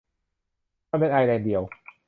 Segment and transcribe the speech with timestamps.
[0.89, 1.61] มันเป็นไอร์แลนด์เดียว